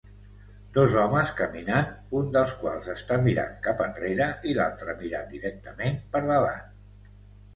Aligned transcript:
Dos 0.77 0.93
homes 1.01 1.33
caminant 1.41 1.91
un 2.21 2.31
dels 2.37 2.55
quals 2.61 2.87
està 2.95 3.19
mirant 3.27 3.53
cap 3.67 3.83
enrere 3.87 4.29
i 4.51 4.55
l'altre 4.61 4.95
mirant 5.03 5.29
directament 5.35 6.01
per 6.17 6.23
davant 6.25 7.13